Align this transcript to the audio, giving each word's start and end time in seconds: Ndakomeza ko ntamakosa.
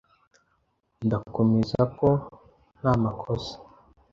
Ndakomeza 1.05 1.81
ko 1.97 2.07
ntamakosa. 2.79 3.55